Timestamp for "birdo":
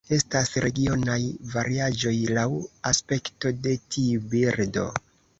4.33-4.87